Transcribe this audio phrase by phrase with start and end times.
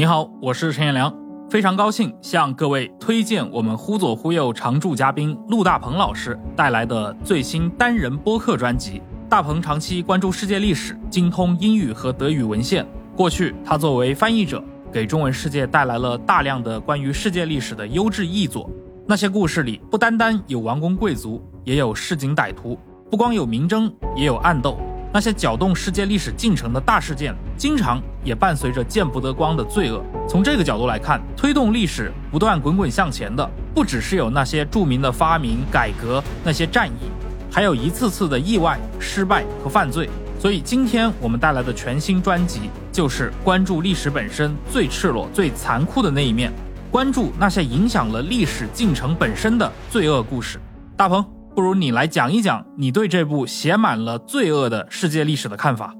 [0.00, 1.14] 你好，我是陈彦良，
[1.50, 9.02] 非常高兴向各位推荐我们忽左忽右常驻嘉宾陆大鹏老师带来的最新单人播客专辑。
[9.28, 12.86] 大鹏长期关注世界历史，精通英语和德语文献。
[13.14, 18.70] 过去，他作为翻译者，给中文世界带来了大量的关于世界历史的优质译作。
[19.06, 22.74] 那些故事里，不单单有王公贵族，也有市井歹徒；
[23.10, 24.78] 不光有明争，也有暗斗。
[25.12, 30.00] 那些搅动世界历史进程的大事件，经常也伴随着见不得光的罪恶。
[30.28, 37.10] 从这个角度来看，推动历史不断滚滚向前的，不只是有那些著名的发明、改革、那些战役，
[37.50, 40.08] 还有一次次的意外、失败和犯罪。
[40.38, 46.52] 所以，今天我们带来的全新专辑，就是关注历史本身最赤裸、最残酷的那一面，
[46.90, 50.58] 关注那些影响了历史进程本身的罪恶故事。
[50.96, 51.39] 大鹏。
[51.54, 55.92] 不如你来讲一讲你对这部写满了罪恶的世界历史的看法。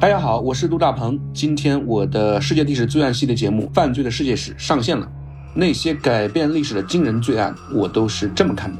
[0.00, 1.18] 大家好，我是陆大鹏。
[1.32, 5.08] 今天我的世界历史罪案系列节目《犯罪的世界史》上线了。
[5.54, 8.78] 那些改变历史的惊人罪案，我都是这么看的。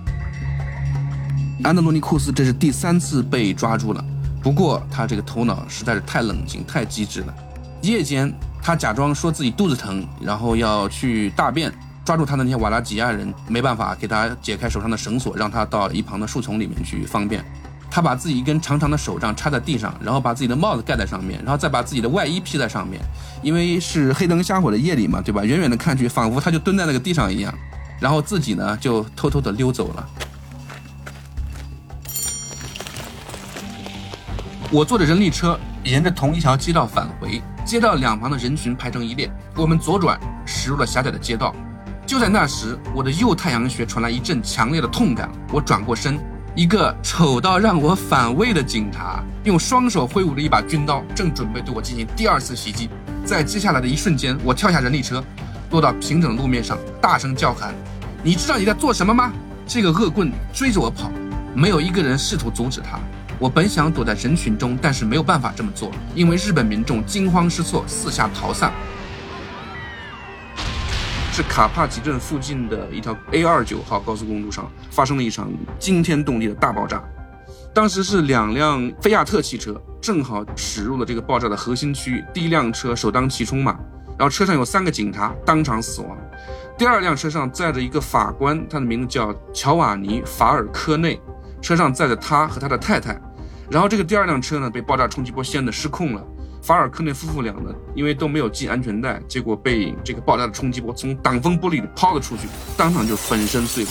[1.63, 4.05] 安德罗尼库斯这是第三次被抓住了，
[4.43, 7.35] 不过他这个头脑实在是太冷静、太机智了。
[7.83, 11.73] 夜间，他假装说自己肚子疼，然后要去大便。
[12.09, 17.45] 抓住他的那些瓦拉吉亚人没办法给他解开手上的绳索，让他到一旁的树丛里面去方便。
[17.91, 22.99] 他把自己一根长长的手杖插在地上，然后把自己的帽子盖在上面，然后再把自己的外衣披在上面。
[23.43, 25.45] 因为是黑灯瞎火的夜里嘛，对吧？
[25.45, 27.53] 远远的看去，仿佛他就蹲在那个地上一样。
[28.01, 30.09] 然后自己呢，就偷偷的溜走了。
[34.71, 39.31] 我坐着人力车沿着同一条街道返回，街道两旁的人群排成一列。
[39.55, 41.55] 我们左转驶入了狭窄的街道。
[42.09, 45.31] 就在那时，我的右太阳穴传来一阵强烈的痛感。
[45.53, 46.19] 我转过身，
[46.55, 52.89] 一个丑到让我反胃的警察用双手挥舞着一把军刀，正准备对我进行第二次袭击。
[53.27, 55.23] 在接下来的一瞬间，我跳下人力车，
[55.71, 57.75] 落到平整的路面上，大声叫喊
[58.25, 59.31] ：“你知道你在做什么吗？”
[59.69, 61.11] 这个恶棍追着我跑，
[61.55, 62.99] 没有一个人试图阻止他。
[63.39, 68.73] 我本想躲在人群中，但是没有办法这么做，因为日本民众惊慌失措，四下逃散。
[71.39, 77.01] 是卡帕奇镇附近的一条 A 二九号高速公路上发生了一场惊天动地的大爆炸。
[77.73, 83.79] 当时是两辆菲亚特汽车正好驶入了这个爆炸的核心区域，第一辆车首当其冲嘛，
[84.19, 86.19] 然后车上有三个警察当场死亡。
[86.77, 91.21] 第二辆车上载着一个法官，他的名字叫乔瓦尼·法尔科内，
[91.63, 93.17] 车上载着他和他的太太。
[93.71, 96.25] 然后这个第二辆车呢被爆炸冲击波掀得失控了。
[96.69, 102.47] 法尔科内夫妇俩呢，因为都没有系安全带，结果被这个爆炸的冲击波从挡风玻璃里抛了出去，
[102.77, 103.91] 当场就粉身碎骨。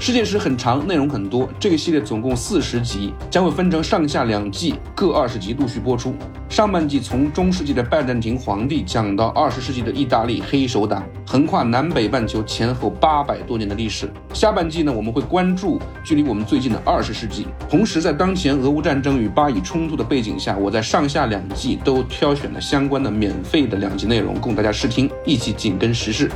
[0.00, 1.46] 世界史很长，内容很多。
[1.60, 6.14] 这个系列总共四十集，将会分成上下两季，各二十集陆续播出。
[6.48, 14.10] 上半季从中世纪的拜占庭皇帝讲到二十世纪的意大利黑手党，横跨南北半球前后八百多年的历史。
[14.32, 17.46] 下半季呢，我们会关注距离我们最近的二十世纪。
[17.68, 26.30] 同时，在当前俄乌战争与巴以冲突的背景下，我在上下两季都挑选了相关的免费的两集内容供大家试听，一起紧跟时事。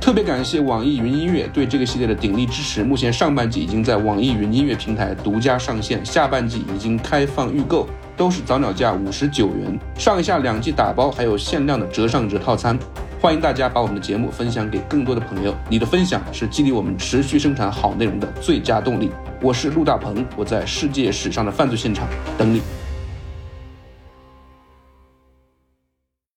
[0.00, 2.82] 特别感谢网易云音乐对这个系列的鼎力支持。
[2.82, 7.86] 目前上半季已经在网易云音乐平台独家上线，下半季已经开放预购，
[8.16, 12.78] 都是早鸟价五十九元，上下两季打包还有限量的折上折套餐。
[13.20, 19.10] 欢迎大家把我们的节目分享给更多的朋友，你的分享是激励我们持续生产好内容的最佳动力。
[19.42, 22.62] 我是陆大鹏，我在世界史上的犯罪现场等你。